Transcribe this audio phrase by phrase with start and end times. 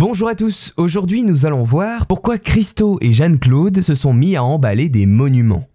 [0.00, 4.44] Bonjour à tous, aujourd'hui nous allons voir pourquoi Christo et Jeanne-Claude se sont mis à
[4.44, 5.66] emballer des monuments.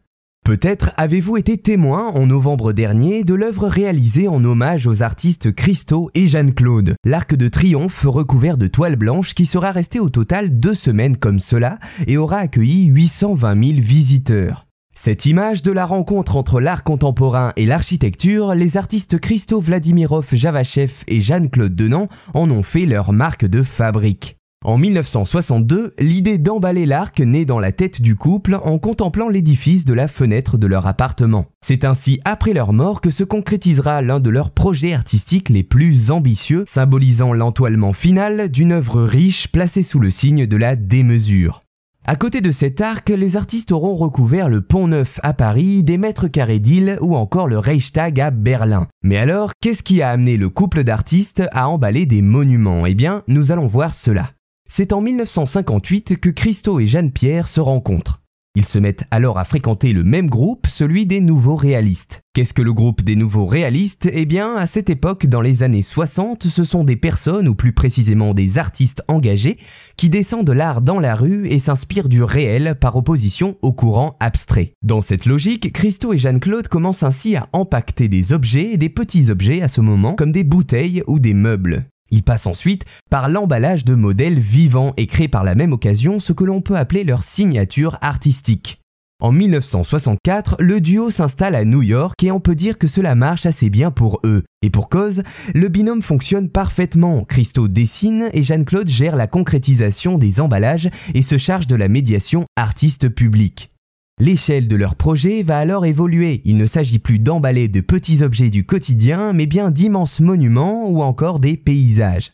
[0.45, 6.09] Peut-être avez-vous été témoin en novembre dernier de l'œuvre réalisée en hommage aux artistes Christo
[6.15, 10.73] et Jeanne-Claude, l'arc de triomphe recouvert de toile blanche qui sera resté au total deux
[10.73, 11.77] semaines comme cela
[12.07, 14.67] et aura accueilli 820 000 visiteurs.
[15.05, 20.93] Cette image de la rencontre entre l'art contemporain et l'architecture, les artistes Christo Vladimirov Javachev
[21.09, 24.37] et Jeanne-Claude Denan en ont fait leur marque de fabrique.
[24.63, 29.93] En 1962, l'idée d'emballer l'arc naît dans la tête du couple en contemplant l'édifice de
[29.93, 31.47] la fenêtre de leur appartement.
[31.59, 36.11] C'est ainsi après leur mort que se concrétisera l'un de leurs projets artistiques les plus
[36.11, 41.62] ambitieux, symbolisant l'entoilement final d'une œuvre riche placée sous le signe de la démesure.
[42.05, 45.97] À côté de cet arc, les artistes auront recouvert le Pont Neuf à Paris, des
[45.97, 48.87] mètres carrés d'île ou encore le Reichstag à Berlin.
[49.03, 52.85] Mais alors, qu'est-ce qui a amené le couple d'artistes à emballer des monuments?
[52.85, 54.31] Eh bien, nous allons voir cela.
[54.67, 58.22] C'est en 1958 que Christo et Jeanne-Pierre se rencontrent.
[58.55, 62.21] Ils se mettent alors à fréquenter le même groupe, celui des Nouveaux Réalistes.
[62.35, 64.07] Qu'est-ce que le groupe des Nouveaux Réalistes?
[64.13, 67.73] Eh bien, à cette époque, dans les années 60, ce sont des personnes, ou plus
[67.73, 69.57] précisément des artistes engagés,
[69.97, 74.17] qui descendent de l'art dans la rue et s'inspirent du réel par opposition au courant
[74.19, 74.73] abstrait.
[74.83, 79.63] Dans cette logique, Christo et Jeanne-Claude commencent ainsi à empacter des objets, des petits objets
[79.63, 81.87] à ce moment, comme des bouteilles ou des meubles.
[82.13, 86.31] Ils passent ensuite par l'emballage de modèles vivants et créent par la même occasion ce
[86.31, 88.79] que l'on peut appeler leur signature artistique.
[89.19, 93.47] En 1964, le duo s'installe à New York et on peut dire que cela marche
[93.47, 94.43] assez bien pour eux.
[94.61, 95.23] Et pour cause,
[95.55, 97.23] le binôme fonctionne parfaitement.
[97.23, 102.45] Christo dessine et Jeanne-Claude gère la concrétisation des emballages et se charge de la médiation
[102.57, 103.72] artiste-public.
[104.19, 106.41] L'échelle de leur projet va alors évoluer.
[106.45, 111.01] Il ne s'agit plus d'emballer de petits objets du quotidien, mais bien d'immenses monuments ou
[111.01, 112.31] encore des paysages.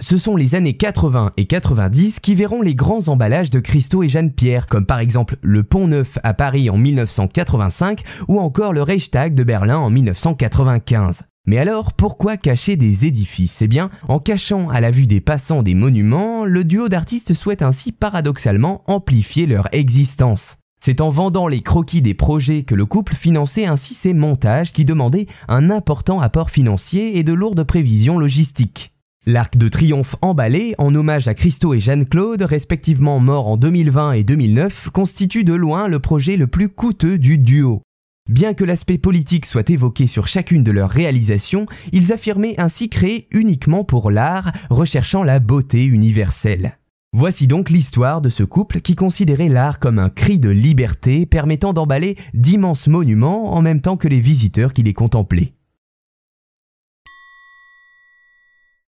[0.00, 4.08] Ce sont les années 80 et 90 qui verront les grands emballages de Christo et
[4.08, 9.34] Jeanne-Pierre, comme par exemple le Pont Neuf à Paris en 1985 ou encore le Reichstag
[9.34, 11.24] de Berlin en 1995.
[11.46, 13.60] Mais alors, pourquoi cacher des édifices?
[13.60, 17.62] Eh bien, en cachant à la vue des passants des monuments, le duo d'artistes souhaite
[17.62, 20.58] ainsi paradoxalement amplifier leur existence.
[20.80, 24.84] C'est en vendant les croquis des projets que le couple finançait ainsi ses montages qui
[24.84, 28.92] demandaient un important apport financier et de lourdes prévisions logistiques.
[29.26, 34.24] L'Arc de Triomphe emballé, en hommage à Christo et Jeanne-Claude, respectivement morts en 2020 et
[34.24, 37.82] 2009, constitue de loin le projet le plus coûteux du duo.
[38.28, 43.26] Bien que l'aspect politique soit évoqué sur chacune de leurs réalisations, ils affirmaient ainsi créer
[43.30, 46.78] uniquement pour l'art, recherchant la beauté universelle.
[47.20, 51.72] Voici donc l'histoire de ce couple qui considérait l'art comme un cri de liberté permettant
[51.72, 55.52] d'emballer d'immenses monuments en même temps que les visiteurs qui les contemplaient.